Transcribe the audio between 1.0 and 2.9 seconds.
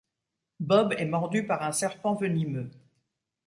mordu par un serpent venimeux.